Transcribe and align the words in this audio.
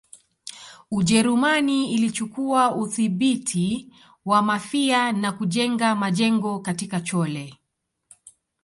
Ujerumani 0.91 1.91
ilichukua 1.93 2.75
udhibiti 2.75 3.93
wa 4.25 4.41
Mafia 4.41 5.11
na 5.11 5.31
kujenga 5.31 5.95
majengo 5.95 6.59
katika 6.59 7.01
Chole 7.01 7.59